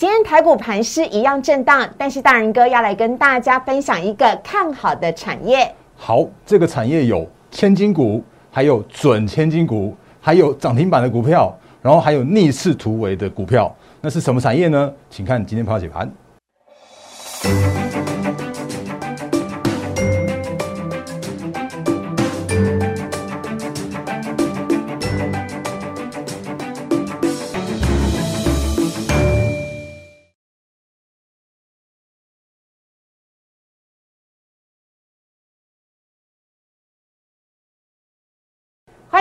[0.00, 5.70] 今天台股盘是一样震荡，但是大人哥要来跟大家分享一个看好的产业。
[5.94, 13.70] 好，这个产业有千金股，还有准千金股，还有涨停板的股票，然后还有逆势突围的股票。
[14.00, 14.90] 那是什么产业呢？
[15.10, 16.10] 请看今天盘后解盘。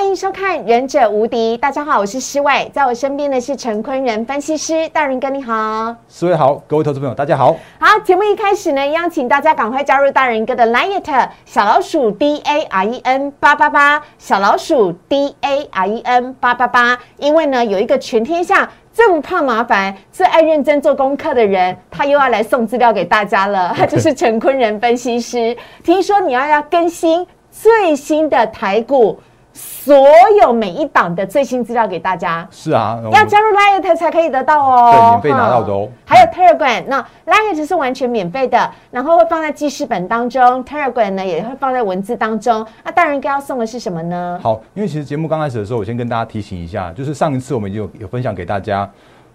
[0.10, 7.56] 迎收看《忍者无敌》，大家好，我是施伟，在我身边的是陈坤仁分析师，大人哥你好，施伟好，各位投资朋友大家好。
[7.80, 25.56] 好，节目一开始呢，邀请大家赶快加入大人哥的 Line 小老鼠 D A R E N 八八八，小老鼠 D A R E N 八八八，因为呢有一个全天下最不怕麻烦、最爱认真做功课的人，他又要来送资料给大家了，他 就是陈坤仁分析师。
[25.84, 29.20] 听说你要要更新最新的台股。
[29.60, 29.96] 所
[30.42, 35.90] 有每一档的最新资料给大家，是啊，要加入 Lite 才可以得到哦，对，免费拿到的哦。
[36.06, 42.66] 还有 Telegram，那 Lite 是完全免费的，然后会放在记事本当中，Telegram 呢也会放在文字当中。
[42.84, 44.40] 那大人哥要送的是什么呢？
[44.42, 48.90] 好，因为其实节目刚开始的时候，我先跟大家提醒一下，就是上一次我们有有分享给大家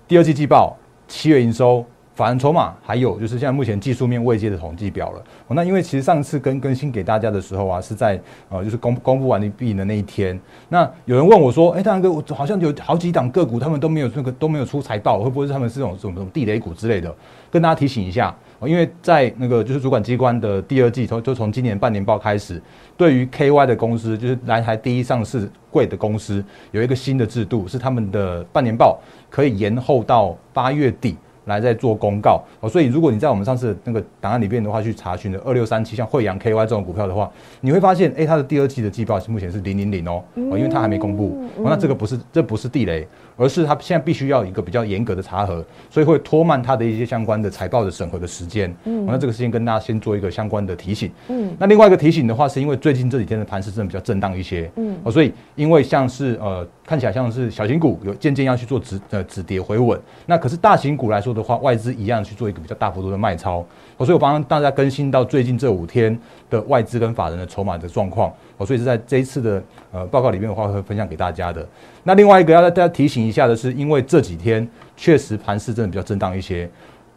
[0.06, 0.76] 第二季季报、
[1.08, 1.84] 七月营收。
[2.14, 5.22] 法人筹码，还有就是现在目前技术面未接的统计表了。
[5.48, 10.38] 那因为其实上次更更新给大家的时候啊，是在呃就是公公布完毕的那一天。
[10.68, 17.12] 那有人问我说：“哎，大哥，我好像有好几档个股，他们都没有那个都没有出财报，会不会是他们是种什么什么地雷股之类的？”
[17.50, 22.62] 跟大家提醒一下，因为在那个就是主管机关的第二季，从就从今年半年报开始，
[22.96, 28.98] 对于 KY 的公司，就是来台第一上市贵的公司，有一个新的制度，是他们的半年报
[29.28, 31.16] 可以延后到八月底。
[31.46, 43.06] 来在做公告哦，所以如果你在我们上次那个档案里边的话，去查询的二六三七像惠阳 KY 这种股票的话，你会发现，哎，它的第二季的季报是目前是零零零哦，哦，因为它还没公布，那这个不是这不是地雷，
[43.36, 48.74] 而是它现在必须要一个比较严格的查核，所以会拖慢它的一些相关的财报的审核的时间。
[48.84, 51.10] 嗯，那这个事情跟大家先做一个相关的提醒。
[51.28, 54.70] 嗯，那另外一个提醒的话，是因为最近这几天的盘势真的比较震荡一些。
[54.76, 56.66] 嗯，哦，所以因为像是呃。
[56.86, 63.64] 看起来像是小型股有渐渐要去做止呃止跌回稳，那可是大型股来说的话，外资一样去做一个比较大幅度的卖超，
[63.98, 66.18] 所以我帮大家更新到最近这五天
[66.50, 69.62] 的外资跟法人的筹码的状况，哦，所以是在这一次的
[69.92, 71.66] 呃报告里面的话会分享给大家的。
[72.02, 76.68] 那另外一个要大家提醒一下的是，因为这几天确实盘势真的比较震荡一些，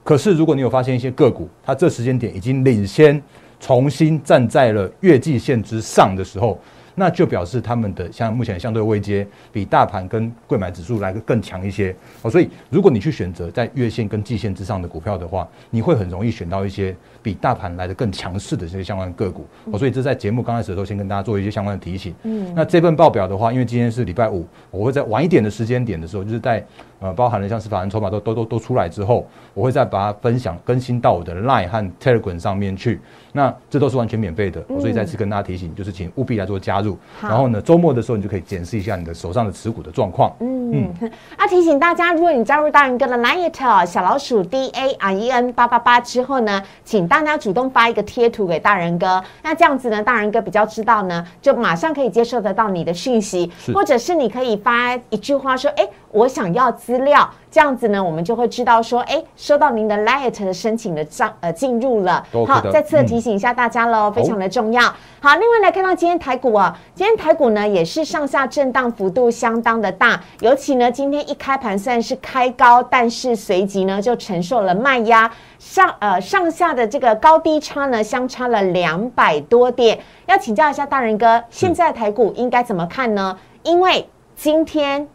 [0.02, 3.22] 可是如果你有发现一些个股，它这时间点已经领先
[3.60, 6.58] 重新站在了月季线之上的时候。
[7.00, 11.96] 那就表示他们的像目前相对位阶比大盘跟贵买指数来的更强一些。
[12.24, 16.96] 哦，所以如果你去选择在月线跟季线之上的股票的话，你会很容易选到一些
[17.28, 22.16] 比大盘来的更强势的这些相关个股哦，所以这在节目刚开始的时候先跟大家做一些相关的提醒。
[22.24, 26.66] 嗯，那这份报表的话，因为今天是礼拜五，我会在晚一点的时间点的时候，就是在。
[27.00, 29.24] 呃，包含了像是法人筹码都都都都出来之后，
[29.54, 33.00] 我会再把它分享更新到我的 Line 和 Telegram 上面去。
[33.32, 36.98] 那这都是完全免费的，所以再次跟大家提醒，就是请务必来做加入。
[37.22, 40.36] 然后呢，周末的时候你就可以检视一下你的手上的持股的状况。
[40.40, 41.12] 嗯嗯。
[41.38, 49.24] 啊，提醒大家，如果你加入大人哥的 Line 小老鼠 D A R E N 八八八之后呢，请大家主动发一个贴图给大人哥。
[49.44, 55.88] 那这样子呢，大人哥比较知道呢，就马上可以接受得到你的讯息，或者是你可以发一句话说，哎。
[56.10, 62.24] 我想要资料，这样子呢，我们就会知道说，哎，收到您的 Light 的申请的账呃进入了。
[62.46, 64.84] 好，再次提醒一下大家喽，非常的重要。
[65.20, 79.98] 好，另外来看到今天台股啊，今天台股呢也是上下震荡幅度相当的大，尤其呢今天一开盘虽然是开高，但是随即呢就承受了卖压，上呃上下的这个高低差呢相差了两百多点。
[80.28, 83.36] 要请教一下大人哥，现在台股应该怎么看呢？
[83.64, 85.08] 因为今天。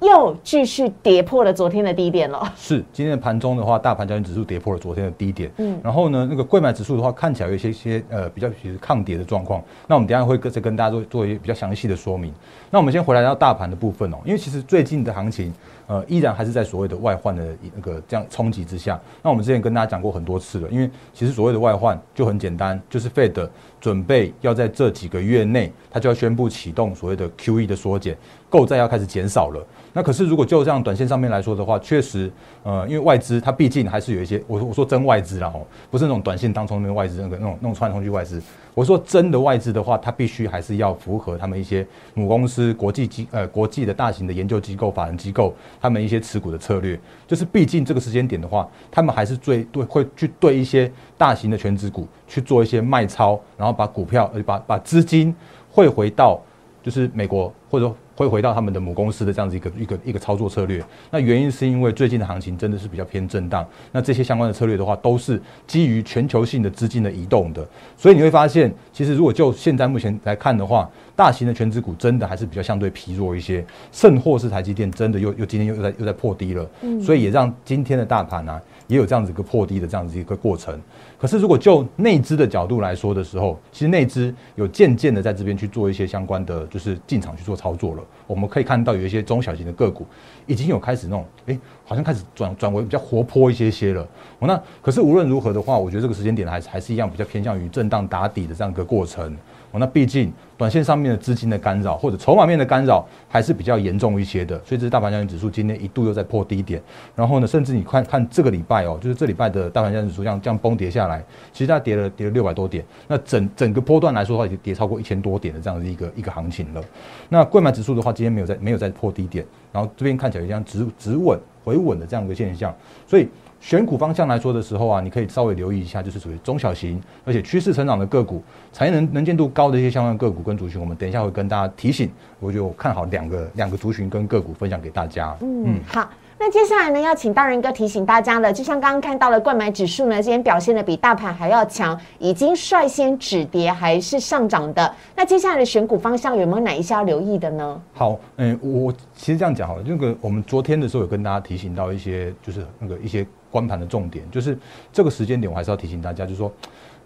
[0.00, 2.52] 又继续跌破了昨天的低点了。
[2.56, 5.50] 是今天的盘中的话，大盘交易指数跌破了昨天的低点。
[5.56, 9.62] 嗯，然后呢，那个贵买指数的话，看起来有一些些呃比较其实抗跌的状况。
[9.86, 12.32] 那我们等下会再跟大家做做一些比较详细的说明。
[12.70, 15.52] 那我们先回来到大盘的部分哦，因为其实最近的行情
[15.86, 17.44] 呃依然还是在所谓的外患的
[17.74, 19.00] 那个这样冲击之下。
[19.22, 23.48] 那我们之前跟大家讲过很多次了，因为其实所谓的外患就很简单，就是 Fed
[23.80, 28.16] 准备要在这几个月内，它就要宣布启动所谓的 QE 的缩减，
[28.48, 29.64] 购债要开始减少了。
[29.92, 32.30] 那可是，如果就这样短线上面来说的话，确实，
[32.62, 38.40] 呃，因为外资它毕竟还是有一些，我我说真外资啦，哦，不是那种短线当中那个外资那个那种那种串通去外资。
[38.74, 41.84] 我说真的外资的话，它必须还是要符合他们一些
[42.14, 55.34] 母公司、国际机呃国际的大型的研究机构、法人机构他们一些持股的策略，就是毕竟这个时间点的话，他们还是最对会去对一些大型的全职股去做一些卖超，然后把股票呃把把资金
[55.70, 56.40] 汇回到
[56.82, 57.92] 就是美国或者。
[58.18, 60.84] 汇回到他们的母公司的这样子一个一个一个操作策略。
[61.08, 63.64] 那原因是因为最近的行情真的是比较偏震荡。
[63.92, 67.64] 那这些相关的策略的话，都是基于全球性的资金的移动的。
[67.96, 73.64] 所以你会发现，其实如果就现在目前来看的话，大型的全指股真的还是比较相对疲弱一些。
[73.90, 76.70] 甚或是台积电真的又又今天又又在又在破低了。
[76.82, 77.00] 嗯。
[77.02, 80.80] 所以也让今天的大盘呢，也有这样子一个破低的这样子一个过程。
[81.18, 88.02] 可是，如果就内资的角度来说的时候，其实内资有渐渐的在这边去做一些相关的，就是进场去做操作了。
[88.28, 90.06] 我们可以看到有一些中小型的个股
[90.46, 94.06] 已经有开始那种，哎，好像开始转转为比较活泼一些些了。
[94.38, 99.36] 哦，那可是无论如何的话，我觉得这个时间点还是还是一样比较偏向于震荡打底的这样一个过程。
[99.72, 106.82] 哦，那毕竟短线上面的资金的干扰或者筹码面的干扰还是比较严重一些的，所以这是大盘交易指数今天一度又在破低点，
[107.14, 116.82] 然后呢，甚至你看看这个礼拜哦，就是这礼拜的大盘交易指数这样这样崩跌下来，其实它跌了跌了六百多点，那整整个波段来说的话，已经跌超过一千多点的这样的一个一个行情了。
[117.28, 122.74] 那贵买指数的话，今天没有在没有在破低点，然后这边看起来像止止稳回稳的这样一个现象，
[123.06, 123.28] 所以。
[123.60, 128.40] 选股方向来说的时候啊，你可以稍微留意一下，就是属于中小型，而且趋势成长的个股，
[128.72, 132.10] 产业能能见度高的一些相关个股跟族群，我们等一下会跟大家提醒。
[132.40, 135.36] 我就看好两个两个族群跟个股分享给大家。
[135.42, 136.08] 嗯，好。
[136.40, 144.94] 那接下来呢，要请大人哥提醒大家了，就像刚刚看到了，冠买指数呢，今天表现的比大盘还要强，已经率先止跌还是上涨的。
[145.16, 147.82] 那接下来的选股方向有没有哪一些要留意的呢？
[147.92, 153.26] 好，嗯，我其实这样讲好了，那个我们昨天的时候有跟大家提醒到一些，就是那个一些。
[153.50, 154.58] 关盘的重点就是
[154.92, 156.52] 这个时间点，我还是要提醒大家，就是说，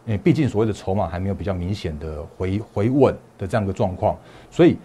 [0.04, 4.16] 因为毕竟所谓的筹码还没有比较明显的回回稳的这样一个状况，
[4.50, 4.76] 所以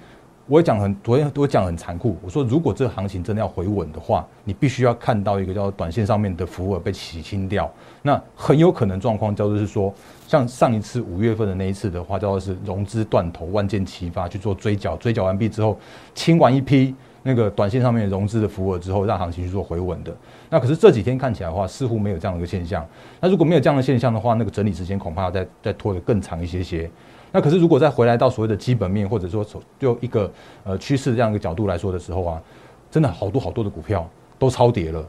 [0.46, 7.69] 我讲很昨天我讲很残酷，我说如果这个行情真的要回稳的话，你必须要看到一个叫短线上面的浮额被洗清掉，
[8.02, 9.94] 那很有可能状况叫做是说，
[10.28, 15.78] 像上一次五月份的那一次的话，叫做是融资断头，万箭齐发去做追缴，追缴完毕之后
[16.13, 16.96] 清完一批。
[17.27, 20.15] 那个短线上面融资的浮额之后，让行情去做回稳的。
[20.50, 22.88] 那可是这几天看起来的话，似乎没有这样的一个现象。
[23.19, 26.89] 那如果没有这样的现象的话，那个整理时间恐怕要再再拖得更长一些些。
[27.33, 29.45] 那可是如果再回来到所谓的基本面，或者说
[29.77, 30.31] 就一个
[30.63, 32.41] 呃趋势这样一个角度来说的时候啊，
[32.89, 34.09] 真的好多好多的股票
[34.39, 35.06] 都超跌了，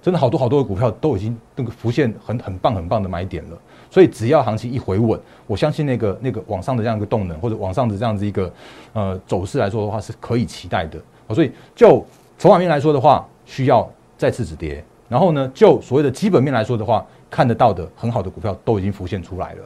[0.00, 3.58] 真的好多好多的股票都已经那个浮现很很棒很棒的买点了。
[3.90, 8.50] 所以只要行情一回稳，我相信那个那个往上的这样一个动能，或者往上的这样子一个
[8.94, 10.98] 呃走势来说的话，是可以期待的。
[11.34, 12.04] 所以就
[12.38, 14.82] 筹码面来说的话，需要再次止跌。
[15.08, 19.62] 然后呢，就所谓的基本面来说的话，看得到的很好的股票都已经浮现出来了。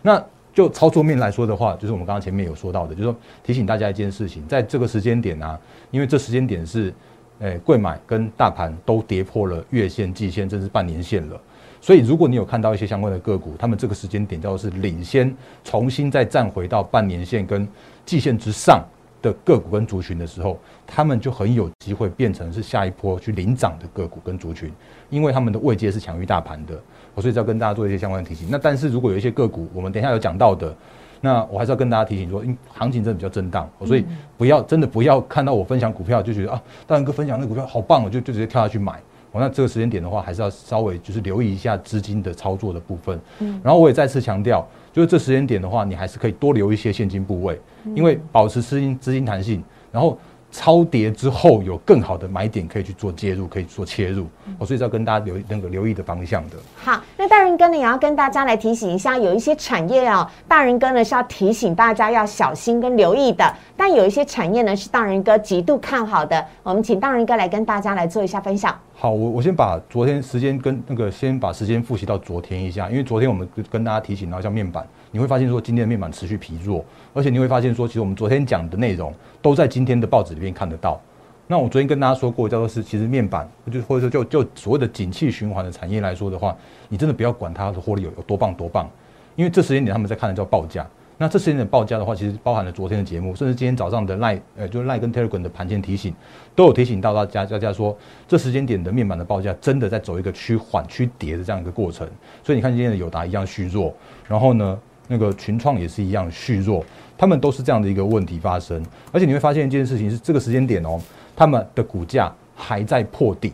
[0.00, 0.22] 那
[0.54, 3.14] 就操作面来说的话，就是我们刚刚前面有说到的，就是说
[3.44, 5.58] 提醒大家一件事情，在这个时间点啊，
[5.90, 6.94] 因为这时间点是，
[7.40, 11.38] 诶，贵买跟大盘都跌破了月线、季线，甚至半年线了。
[11.82, 17.68] 所以如果你有看到一些相关的个股，他们这个时间点叫做是领先，重新再站回到半年线跟
[18.06, 18.82] 季线之上。
[19.22, 24.72] 的个股跟族群的时候，他们就很有机会变成是下一波去领涨的个股跟族群，
[25.10, 26.80] 因为他们的位阶是强于大盘的。
[27.14, 28.48] 我所以要跟大家做一些相关的提醒。
[28.50, 30.74] 那但是如果有一些个股，我们等一下有讲到的，
[31.20, 34.04] 那我还是要跟大家提醒说，因行情真的比较震荡，所以
[34.36, 39.00] 不要真的不要看到我分享股票就觉得啊，大然哥分享那股票好棒，我就就直接跳下去买。
[39.36, 43.20] 哦，那这个时间点的话，还是要稍微就是留意一下资金的操作的部分。
[43.40, 44.66] 嗯，然后我也再次强调。
[44.92, 47.60] 就是这时间点的话，你还是可以多留一些现金部位，
[47.94, 50.18] 因为保持资金资金弹性，然后
[50.50, 54.26] 超跌之后有更好的买点可以去做介入，可以做切入。
[54.58, 56.56] 我所以要跟大家留那个留意的方向的。
[56.76, 63.54] 好，那大人哥呢也要跟大家来提醒一下，有一些产业哦，大人哥呢是要提醒大家要小心跟留意的。
[63.76, 68.74] 但有一些产业呢是大人哥极度看好的，我们请大人哥来跟大家来做一下分享。
[68.94, 74.86] 好，我我先把昨天时间跟那个先把时间复习到昨天一下，因为昨天我们跟大家提醒到像面板，
[75.16, 81.00] 你会发现说今天的面板持续疲弱，而且你会发现说其实我们昨天讲的内容都在今天的报纸里面看得到。
[81.46, 86.54] 那我昨天跟大家说过，叫做是其实面板就或者说就就所谓的景气循环的产业来说的话，
[86.90, 88.90] 你真的不要管它的获利有有多棒多棒，
[89.36, 90.86] 因为这时间点他们在看的叫报价。
[91.18, 96.14] 那这时间点报价的话，其实包含了昨天的节目，甚至今天早上的赖，呃，就是赖跟 Telegram 的盘前提醒，
[96.54, 97.96] 都有提醒到大家，大家说
[98.28, 102.06] 这时间点的面板的报价真的在走一个趋缓趋跌的这样一个过程。
[102.44, 103.94] 所以你看今天的友达一样虚弱，
[104.28, 106.84] 然后呢，那个群创也是一样虚弱，
[107.16, 108.82] 他们都是这样的一个问题发生。
[109.12, 111.00] 而且你会发现一件事情是，这个时间点哦，
[111.34, 113.52] 他们的股价还在破底。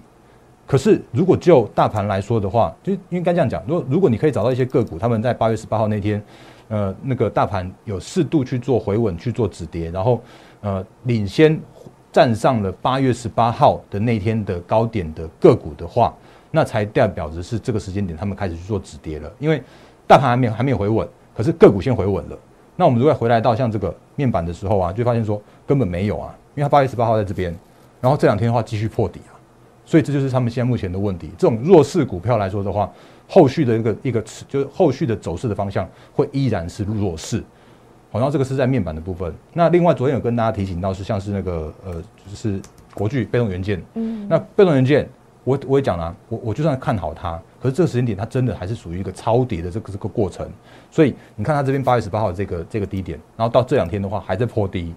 [0.66, 6.22] 可是如果就大盘来说的话，就应该这样讲，如果如果你可以找到一些个股，他们在八月十八号那天。
[6.68, 10.22] 呃，那个大盘有适度去做回稳，去做止跌，然后
[10.62, 11.60] 呃领先
[12.10, 16.14] 站上了八月十八号的那天的高点的个股的话，
[16.50, 19.30] 那才代表着是这个时间点他们开始去做止跌了。
[19.38, 19.62] 因为
[20.06, 22.38] 大盘还没有还没有回稳，可是个股先回稳了。
[22.76, 27.54] 那我们如果回来到像这个面板的时候啊，就发现说根本没有啊，因为它八月十八号在这边，
[28.00, 29.36] 然后这两天的话继续破底啊，
[29.84, 31.30] 所以这就是他们现在目前的问题。
[31.36, 32.90] 这种弱势股票来说的话，
[33.28, 37.42] 后续的一个一个就是后续的走势的方向会依然是弱势。
[38.10, 39.32] 好，然后这个是在面板的部分。
[39.52, 41.94] 那另外昨天有跟大家提醒到是像是那个呃，
[42.26, 42.60] 就是
[42.94, 43.82] 国巨被动元件。
[43.94, 44.26] 嗯。
[44.28, 45.08] 那被动元件，
[45.44, 50.48] 我我也讲了，我我就算看好它，可是这个时间点它真的还是属于一个超跌的这个这个过程。
[50.90, 54.92] 所以你看它这边八月十八号这个这个低点，然后到这两天的话还在破低。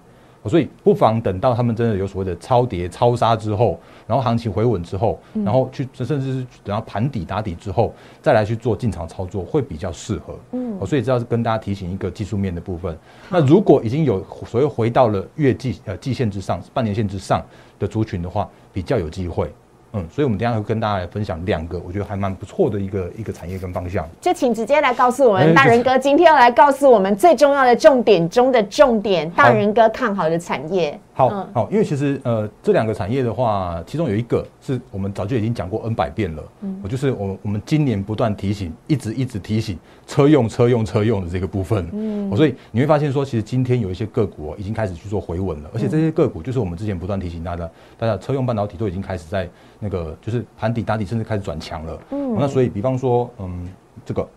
[0.48, 7.92] 所以不妨等到他们真的有所谓的超跌、超杀之后，然后行情回稳之后，然后去甚至是等到盘底打底之后，
[8.22, 10.38] 再来去做进场操作，会比较适合。
[10.52, 12.96] 嗯，所以这要是跟大家提醒一个技术面的部分。
[13.28, 17.44] 那如果已经有所谓回到了月季呃季线之上、半年线之上
[17.80, 19.52] 的族群的话，比较有机会。
[19.96, 24.06] 嗯，所以我们等下会跟大家来分享两个，我觉得还蛮不错的一个一个产业跟方向。
[24.20, 30.98] 就请直接来告诉我们，大人哥今天要来告诉我们最重要的重点中的重点，大人哥看好的产业。
[31.16, 49.48] 好，好，因为其实呃，这两个产业的话，其中有一个是我们早就已经讲过 N 百遍了，嗯，我就是我我们今年不断提醒，一直一直提醒车用车用车用的这个部分，嗯，所以你会发现说，其实今天有一些个股已经开始去做回稳了，而且这些个股就是我们之前不断提醒大家，大家车用半导体都已经开始在
[49.80, 53.66] 那个就是盘底打底，甚至开始转强了，嗯，那所以比方说，嗯，
[54.04, 54.28] 这个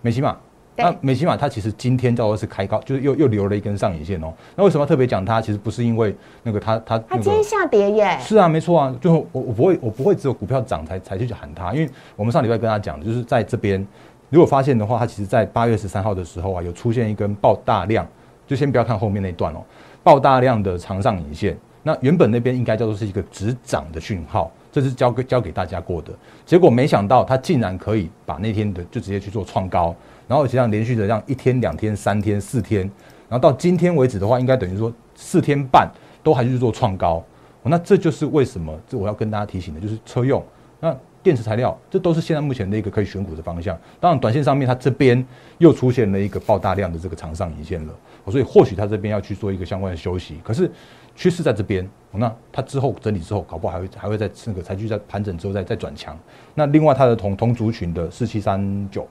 [0.00, 0.38] 美琪玛。
[0.78, 4.32] 那美西玛它其实今天叫做是开高，就是又又留了一根上影线哦。
[4.54, 5.40] 那为什么要特别讲它？
[5.40, 8.18] 其实不是因为那个它它它今天下跌耶。
[8.20, 8.94] 是啊，没错啊。
[9.00, 13.84] 最后我我不会我不会只有股票涨才才去喊它，因为我们上礼拜跟他讲的就是在这边，
[14.30, 18.06] 如果发现的话，它其实在八月十三号的时候啊，有出现一根爆大量，
[18.46, 19.58] 就先不要看后面那段哦，
[20.02, 21.56] 爆大量的长上影线。
[21.82, 26.12] 那原本那边应该叫做是一个止涨的讯号，这是交给交给大家过的。
[26.44, 29.94] 结果没想到它竟然可以把那天的就直接去做创高。
[30.28, 32.82] 然后实际上连续的这样一天、两天、三天、四天，
[33.28, 35.90] 然后到今天为止的话，应该等于说四天半
[36.22, 37.24] 都还是做创高。
[37.64, 40.42] 那这就是为什么这我要跟大家提醒的，就是车用、
[40.80, 43.76] 那电池材料，这都是现在目前的一个可以选股的方向。
[44.00, 45.22] 当然，短线上面它这边
[45.58, 47.94] 又出现了一个爆大量的这个长上影线了，
[48.28, 50.38] 所以或许它这边要去做一个相关的休息。
[50.42, 50.70] 可是
[51.14, 56.16] 趋势在这边，那它之后整理之后，搞不好还会还会在那个才去在盘整之后再再转强。
[56.54, 59.06] 那另外它的同同族群的四七三九。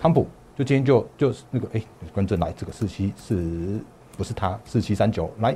[0.00, 0.26] 康普
[0.56, 1.82] 就今天就就是那个哎，
[2.14, 3.78] 观众来这个四七是
[4.16, 5.54] 不是它四七三九来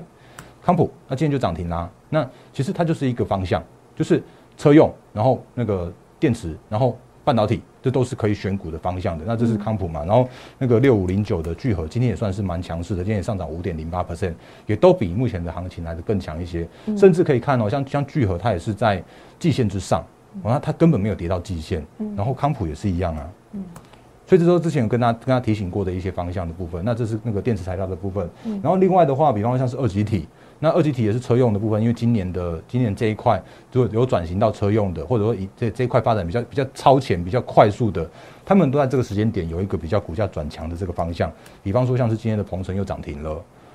[0.63, 1.91] 康普，那今天就涨停啦。
[2.11, 3.63] 那其实它就是一个方向，
[3.97, 4.23] 就是
[4.57, 9.25] 车用，然后那个电池，然后半导体，这都是可以选股的方向的。
[9.27, 10.05] 那这是康普嘛？
[10.05, 14.35] 然后那个六五零九的聚合今天也算是蛮强势的，今天也上涨五点零八 percent，
[14.67, 16.69] 也都比目前的行情来的更强一些。
[16.97, 19.03] 甚至可以看哦，像像聚合它也是在
[19.39, 20.05] 季线之上，
[20.43, 21.85] 然后它根本没有跌到季线。
[22.17, 23.31] 然后康普也是一样啊。
[24.27, 28.29] 所以这都之前有跟他跟他提醒过的一些方向的部分，那这是那个电池材料的部分。
[28.63, 30.27] 然后另外的话，比方像是二级体，
[30.61, 38.09] 那二级体也是车用的部分，因为今年的今年这一块就有转型到车用的，或者说以这这一块发展比较比较超前、比较快速的，
[38.47, 41.31] 他们都在这个时间点有一个比较股价转强的这个方向。
[41.63, 43.31] 比方说像是今天的鹏程又涨停了，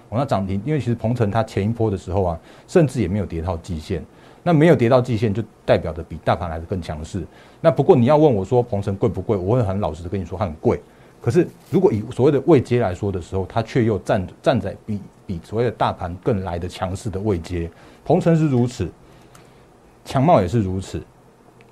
[0.10, 4.04] 哦，那涨停，因为其实鹏程它前一波的时候啊，甚至也没有跌到季线。
[4.44, 7.26] 那没有跌到季线，就代表着比大盘来的更强势。
[7.62, 9.36] 那不过你要问我说，鹏程贵不贵？
[9.36, 10.82] 我会很老实的跟你说，它很贵。
[11.22, 17.70] 可是如果以所谓的位阶来说的时候，它却又站站在比比所谓的大盘更来的强势的位阶。
[18.06, 18.90] 鹏程是如此，
[20.06, 21.02] 强茂也是如此。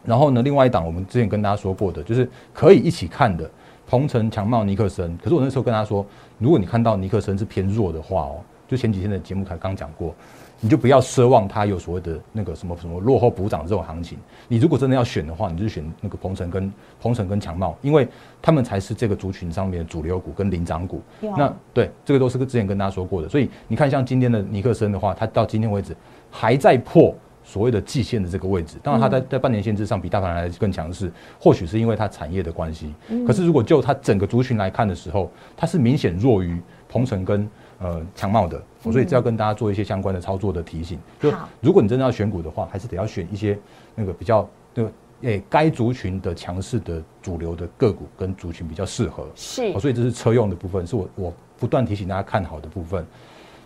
[0.04, 3.50] 然后呢，另外一档我们之前跟大家说过的，就是可以一起看的
[3.88, 5.18] 鹏程、强茂、尼克森。
[5.18, 6.06] 可是我那时候跟他说，
[6.38, 10.14] 如果你看到尼克森是偏弱的话哦，就前几天的节目才刚讲过。
[10.60, 14.18] 你就不要奢望它有所谓的那个什么什么落后补涨这种行情。
[14.48, 18.08] 你如果真的要选的话，你就选那个鹏程跟鹏程跟强茂，因为
[18.42, 21.00] 他们才是这个族群上面的主流股跟领涨股。
[21.22, 23.30] 那对这个都是之前跟大家说过的。
[23.30, 25.96] 所以你看，像今天的尼克森的话，它到今天为止
[26.32, 28.78] 还在破所谓的季线的这个位置。
[28.82, 32.92] 当然，它在在半年线之上比大盘来更强势，或许是因为它产业的关系。
[33.28, 36.60] 可是如果就它整个族群来看的时候，它是明显弱于
[36.90, 37.48] 鹏程跟。
[37.80, 40.98] 呃，强茂的，所以这要跟大家做一些相关的操作的提醒。
[41.20, 41.32] 就
[41.62, 43.56] 如果你真的要选股的话，还是得要选一些
[43.94, 44.92] 那个比较那个
[45.22, 49.28] 诶该族群的强势的主流的个股跟族群比较适合。
[49.36, 53.06] 是，所以这是车用的部分，是我我不断提醒大家看好的部分。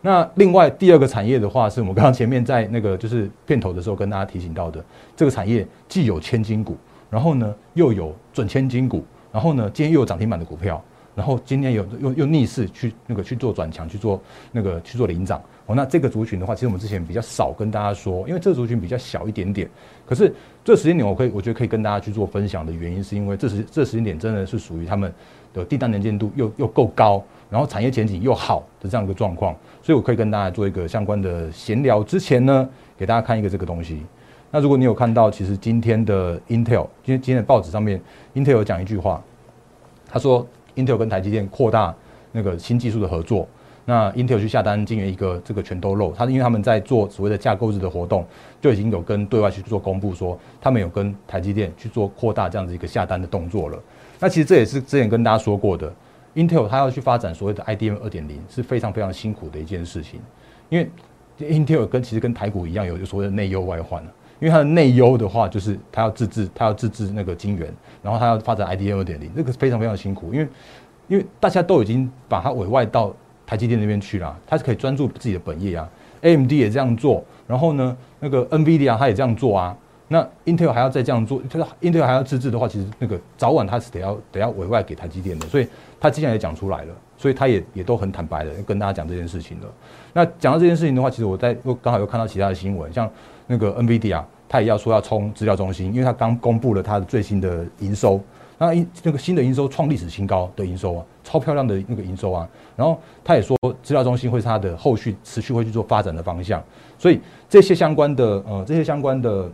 [0.01, 4.83] 那另外第二个产业的话，是我们刚刚前面在那个就是片头的时候跟大家提醒到的，
[5.15, 6.75] 这个产业既有千金股，
[7.09, 10.83] 然后呢又有准千金股，然后呢今天又有涨停板的股票。
[11.15, 15.41] 然后今天有又又逆势去那个去做转强，去做那个去做领涨。
[15.65, 19.69] 哦，那这个族群的话，其实我们之前比较少跟大家说，因为这个族群比较小一点点。
[20.05, 25.13] 可是这时间点，我可以我觉得可以跟大家去做分享的原因，是因为这时这时间点真的是属于他们
[25.53, 32.03] 的订单能见度又又够高，然后产业前景又好的这样一个状况，所以我可以跟大家做一个相关的闲聊。
[32.03, 34.01] 之前呢，给大家看一个这个东西。
[34.49, 38.01] 那如果你有看到，其实今天的 Intel，今天今天的报纸上面
[38.33, 39.23] ，Intel 有讲一句话，
[40.09, 41.93] 他说 Intel 跟台积电扩大
[42.31, 43.47] 那个新技术的合作。
[43.83, 48.23] 那 Intel 去下单，金元一个这个全都漏，他因为他们在做所谓的架构日的活动，
[48.61, 53.79] 就已经有跟对外去做公布，说他们有跟台积电去做扩大这样子一个下单的动作了。
[54.19, 55.91] 那其实这也是之前跟大家说过的
[56.35, 60.21] ，Intel 它要去发展所谓的 IDM 二点零是非常非常辛苦的一件事情，
[60.69, 60.87] 因为
[61.39, 64.05] Intel 跟其实跟台股一样有所谓的内忧外患
[64.41, 70.47] 因为它的内忧的话就是它要自制，它要自制那个晶圆，然后它要发展 IDM 二点零，这个非常非常辛苦，因为
[71.07, 73.15] 因为大家都已经把它委外到。
[73.43, 75.89] 台积电那边去了，它是可以专注自己的本业啊。
[76.21, 79.75] AMD 也这样做，然后呢，那个 NVIDIA 它也这样做啊。
[80.07, 85.45] 那 Intel 还要再这样做，就是 Intel 还要自制的话，其实那个早晚它是得要得要委外给台积电的。
[85.47, 85.67] 所以
[85.99, 89.67] 他之前也讲出来了，所以他也也都很坦白的跟大家讲这件事情了。
[90.11, 93.07] 那讲到这件事情的话，其实我在又刚好又看到其他的新闻，像
[93.45, 98.19] 那个 NVIDIA，他也要说要冲资料中心，因为他刚公布了他的最新的营收。
[98.57, 106.63] 那一那个新的营收创历史新高的营收啊，超漂亮的那个营收啊，然后他也说资料中心会是他的后续持续会去做发展的方向，
[106.97, 109.51] 所以这些相关的呃这些相关的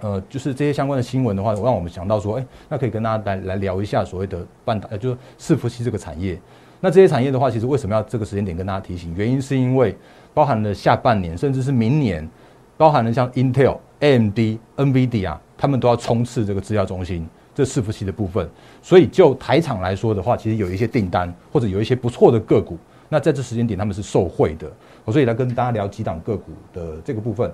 [0.00, 6.38] 呃就是这些相关的新闻的话，让我们想到说，哎，那可以跟大家来来聊一下所谓的半导呃就是伺服器这个产业。
[6.80, 9.14] 那这些产业的话，其实为什么要这个时间点跟大家提醒？
[9.16, 9.96] 原因是因为
[10.34, 12.28] 包含了下半年甚至是明年，
[12.76, 17.26] 包含了像 Intel、AMD、NVD 啊，他们都要冲刺这个资料中心。
[17.54, 18.46] 这伺服器的部分，
[18.82, 22.76] 所以就台厂来说的话，其实有一些订单或者有一些不错的个股，
[23.08, 24.70] 那在这时间点他们是受惠的。
[25.06, 27.50] 我所以来跟大家聊几档个股的这个部分。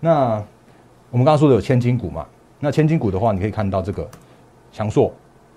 [0.00, 0.42] 那
[1.12, 2.26] 我们刚刚说的有千金股嘛？
[2.58, 4.04] 那千金股的话，你可以看到这个
[4.72, 5.14] 强硕，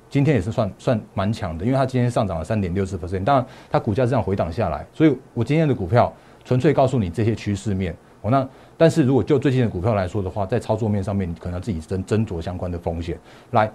[0.09, 3.23] 今天也是算算蛮强的，因为它今天上涨了三点六四 percent。
[3.23, 6.11] 当然，它股价这样回档下来，所以我今天的股票
[6.45, 7.95] 纯粹告诉你这些趋势面。
[8.21, 13.17] 哦，那但是如果就最近的股票来说的话，在操作面上面，你可能要自己斟斟酌相关的风险。
[13.51, 13.71] 来，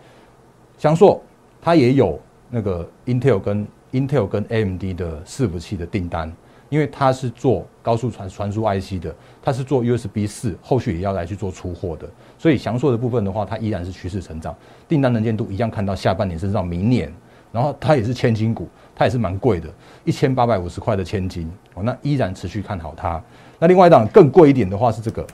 [0.79, 1.23] 翔硕
[1.61, 2.19] 它也有
[2.51, 6.33] 那个 Intel 跟 Intel 跟 AMD 的伺服器的订单，
[6.71, 12.09] 因为它是做高速传传输 IC 的，它是做 USB 四，后续也要来去做出货的。
[12.43, 14.53] 所以翔硕的部分的话，它依然是趋势成长，
[14.89, 17.09] 订单能见度一样看到下半年甚至到明年。
[17.53, 19.69] 然后它也是千金股，它也是蛮贵的，
[20.05, 23.23] 一千八百五十块的千金哦，那依然持续看好它。
[23.61, 25.25] 那另外一档更贵一点的话是这个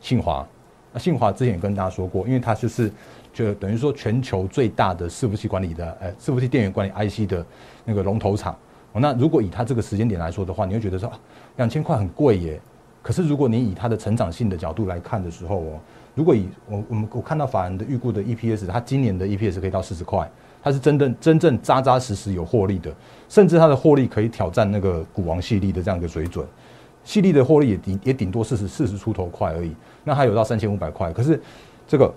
[0.00, 0.44] 信华，
[0.92, 2.90] 那信华之前也跟大家说过，因为它就是
[3.32, 7.46] 就等于说全球最大的伺服器管理的，呃，伺服器电源管理 IC 的
[7.84, 8.56] 那个龙头厂。
[8.92, 11.08] 那如果以它这个时间点来说的话，你会觉得说
[11.58, 12.60] 两千块很贵耶。
[13.08, 15.80] 可是如果你以它的成长性的角度来看的时候哦，
[16.14, 20.30] 如果以我我们我看到法人的预估的 EPS，它今年的 EPS 可以到四十块，
[20.62, 22.94] 它是真正真正扎扎实实有获利的，
[23.26, 26.46] 甚至它的获利可以挑战那个股王系列的这样一个水准。
[27.02, 31.10] 细粒的获利也顶也顶多四十四十出头块而已，那还有到三千五百块。
[31.10, 31.40] 可是
[31.86, 32.12] 这个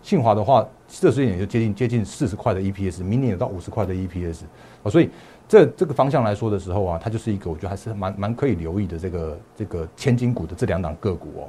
[0.00, 4.42] 信华的话，这时间也就接近接近四十块的 EPS，明年有到五十块的 EPS
[4.84, 4.88] 啊。
[4.88, 5.10] 所以
[5.48, 11.48] 这这个方向来说的时候啊，它就是一个我觉得还是蛮蛮可以留意的这个这个千金股的这两档个股哦。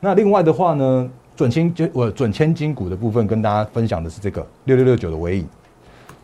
[0.00, 5.48] 那另外的话呢，准千就我准千金股的部分跟大家分享的是这个六六六九的尾影。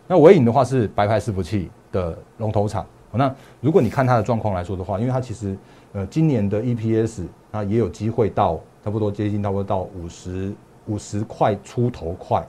[0.07, 2.87] 那尾影的话是白牌伺服器的龙头厂。
[3.13, 5.57] 那如果你看它的状况来说的话，因为它其实
[5.93, 10.53] 呃今年的 EPS 它也有机会到差不多接近差不多到五十
[10.87, 12.45] 五十块出头块，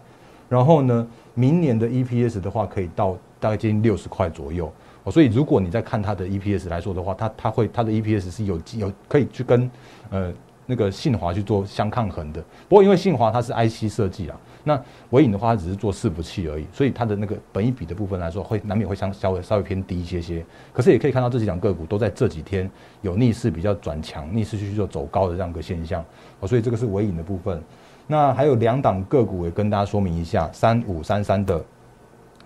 [0.49, 3.15] 然后呢明年的 EPS 的话可以到
[3.45, 9.69] 大概接近六十块左右哦，所以如果你在看它的 EPS 来说的话，它它会它的 EPS 是有有可以去跟
[10.09, 10.33] 呃
[10.65, 14.35] 那个信华去做相抗衡的，不过因为信华它是 IC 设计啊。
[14.63, 14.81] 那
[15.11, 20.43] 尾影的话，它只是做伺服器而已，所以它的那个本一比的部分来说，会难免会相稍微稍微偏低一些些。
[20.73, 22.67] 可是也可以看到这几档个股都在这几天
[23.03, 26.03] 有逆势比较转强，逆势去做走高的这样一个现象。
[26.39, 27.61] 哦，所以这个是尾影的部分。
[28.07, 31.63] 那还有两档个股也跟大家说明一下，三五三三的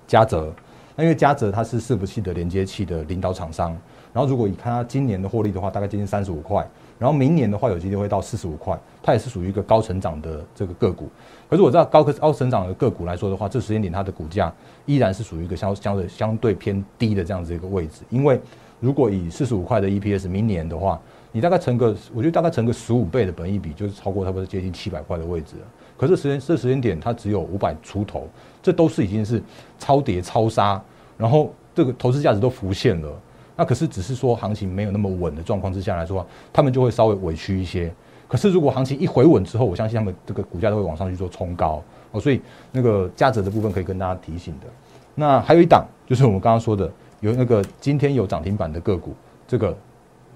[0.05, 0.53] 嘉泽。
[0.99, 3.69] 那因为嘉泽它是伺服器的连接器的领导厂商，
[4.11, 6.67] 然后如果你看它今年的获利的话，大概接近三十五块。
[6.97, 11.07] 然后明年的话，有机会到四十五块，它也是属于一个高成长的这个个股。
[11.49, 14.53] 可是我知道高科高成长的个股来说的话，这时间点它的股价
[14.85, 18.01] 依然是属于一个相相对相对偏低的这样子一个位置。
[18.09, 18.37] 因为
[18.81, 20.99] 如果以四十五块的 EPS，明年的话，
[21.31, 25.65] 你大概乘个，我觉得大概乘个十五倍的本益比，就是超过差不多接近七百块的位置了。
[25.99, 28.25] 可是时间这时间点它只有五百出头，
[28.63, 29.43] 这都是已经是
[29.77, 30.81] 超跌超杀，
[31.17, 33.11] 然后这个投资价值都浮现了。
[33.57, 37.93] 那可是只是说行情没有那么稳的状况之下来说，他们就会稍微委屈一些。
[38.29, 42.21] 可是如果行情一回稳之后，我相信他们这个股价都会往上去做冲高哦。
[42.21, 42.39] 所以
[42.71, 44.67] 那个价值的部分可以跟大家提醒的。
[45.15, 49.13] 那还有一档就是我们刚刚说的，有那个今天有涨停板的个股，
[49.45, 49.75] 这个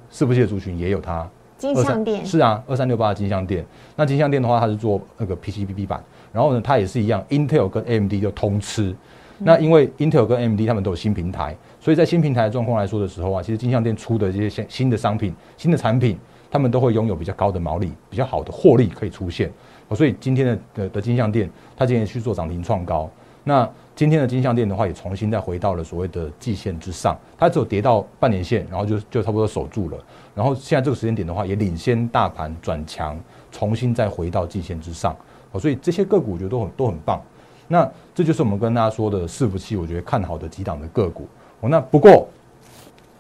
[0.09, 1.25] 是不是的族群也有它。
[1.63, 3.65] 金相店是啊，二三六八的金相店。
[3.95, 8.93] 那金相店的话，它是做那个 PCB 板，然后呢，它也是一样，Intel 跟 AMD 就通吃。
[9.39, 16.17] 那因为 Intel 跟 AMD 他们都有新平台，所以在新平台的状况来说的时候啊，其实金相店出的这些新新的商品、新的产品，
[16.51, 19.49] 他们都会拥有比较高的毛利、比较好的获利可以出现。
[19.95, 23.09] 所以今天的的的金相店，它今天去做涨停创高。
[23.45, 29.97] 那今天的金相店的话，也重新再回到了所谓的季线之上，它只有跌到半年线，然后就就差不多守住了。
[30.33, 33.15] 然后现在这个时间点的话，也领先大盘转强，
[33.51, 35.15] 重新再回到季线之上。
[35.51, 37.21] 哦，所以这些个股我觉得都很都很棒。
[37.67, 41.27] 那这就是我们跟大家说的伺服器，我觉得看好的几档的个股。
[41.59, 42.27] 哦，那不过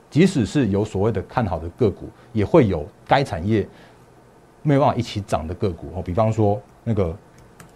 [0.09, 3.67] 即使是有所谓的看好的个股，也会有该产业
[4.63, 5.91] 没有办法一起涨的个股。
[5.95, 7.15] 哦，比方说那个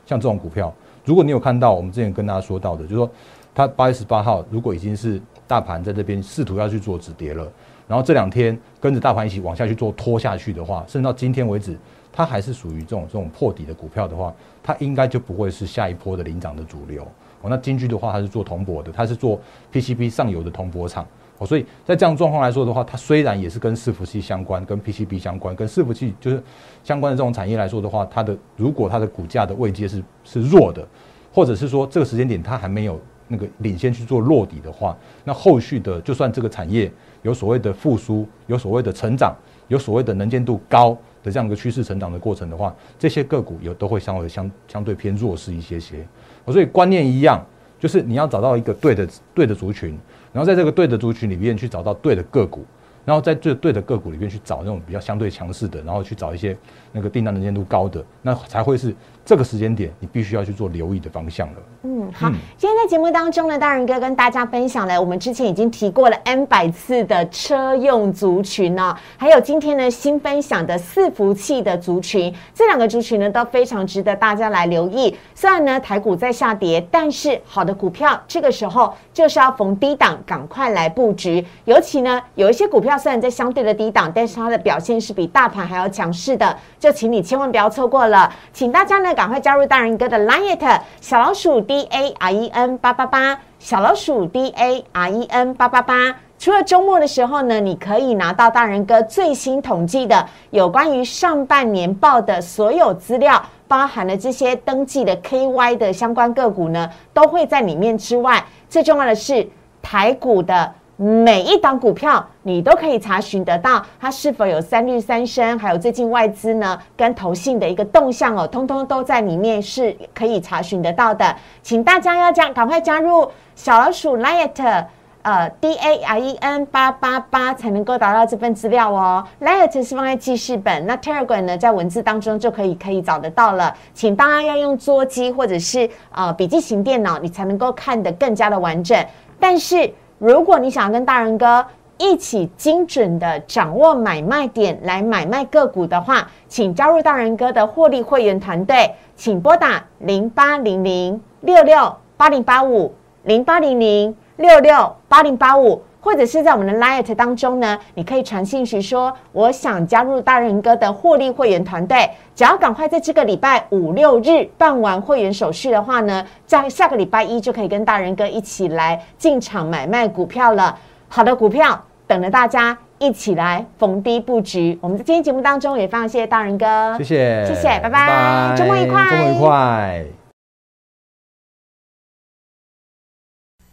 [0.08, 0.74] 像这种股票。
[1.08, 3.10] 如果你有看到我们之前跟大家说到的，就是说
[3.56, 7.50] 它八月十八号如果已经是大盘在这边试图要去做止跌了，
[7.88, 11.78] 然后这两天跟着大盘一起往下去做拖下去的话，甚至到今天为止，
[12.12, 17.04] 它还是属于这种这种破底的股票的话，它应该就不会是下一波的领涨的主流。
[17.42, 19.40] 哦，那金居的话，它是做铜箔的，它是做
[19.72, 21.08] PCB 上游的铜箔厂。
[21.40, 26.42] 哦，所以在这样状况来说的话，它虽然也是跟伺服器相关、跟 PCB 相关、跟伺服器就是
[26.84, 30.88] 相关的这种产业来说的话，它的如果它的股价的位阶是是弱的，
[31.32, 39.36] 或者是说这个时间点它还没有那个领先去做落底的话，那后续的就算这个产业有所谓的复苏、有所谓的成长、
[39.68, 46.04] 有所谓的能见度高的这样一个趋势成长的过程的话，这些个股有都会稍微相相对偏弱势一些些。
[46.48, 47.46] 所以观念一样，
[47.78, 49.96] 就是你要找到一个对的对的族群。
[50.38, 52.64] 然后在这个对的族群里面去找到对的个股，
[53.04, 56.56] 然后在这对的个股里面去找那种比较相对强势的，然后去找一些
[56.92, 58.94] 那个订单能见度高的，那才会是。
[59.28, 61.56] 这个时间点，你必须要去做留意的方向了。
[61.84, 62.32] 嗯，好。
[62.58, 75.14] 今天在节目当中呢，大仁哥跟大家分享了我们之前已经提过了 N 百次的车用族群呢，还有今天呢新分享的伺服器的族群，这两个族群呢都非常值得大家来留意。
[75.36, 81.46] 虽然呢台股在下跌，但是好的股票这个时候就是要逢低档赶快来布局。
[81.66, 88.34] 尤其呢有一些股票虽然在相对的低档，但是它的表现是比大盘还要强势的，就请你千万不要错过了。
[88.54, 89.17] 请大家呢。
[89.18, 96.16] 赶快加入大人哥的 Line 小老鼠 D A R E N 八八八，小老鼠 D A R E N 八八八。
[96.38, 109.50] 除了周末的时候呢，你可以拿到大人哥最新统计的有关于上半年报的所有资料，包含了这些登记的 KY 的相关个股呢，都会在里面之外，最重要的是
[109.82, 110.72] 台股的。
[111.00, 121.36] 每一档股票，你都可以查询得到它是否有三绿三升，还有最近外资呢跟投信的一个动向哦，通通都在里面是可以查询得到的。
[121.62, 124.86] 请大家要加，赶快加入小老鼠 Liet，
[125.22, 129.24] 呃 D A R E N 八八八才能够达到这份资料哦。
[129.40, 133.72] Liet 是放在记事本，那 Telegram 呢在文字当中就可以可以找得到了。
[133.94, 138.98] 请大家要用桌机或者是呃笔记型电脑，你才能够看得更加的完整。
[139.40, 141.66] 但是如果你想要跟大人哥
[141.98, 155.82] 一起精准的掌握买卖点来买卖个股的话，请加入大人哥的获利会员团队，请拨打零八零零六六八零八五零八零零六六八零八五。
[156.08, 170.80] 或者是在我们的 Light 当中呢，你可以传信息说我想加入大人哥的获利会员团队，只要赶快在这个礼拜五六日办完会员手续的话呢，在下个礼拜一就可以跟大人哥一起来进场买卖股票了。
[171.10, 174.80] 好的股票等着大家一起来逢低布局。
[174.82, 180.17] 我们在今天节目当中也非常谢谢大人哥，谢谢，谢谢，拜拜，周末愉快，周末愉快。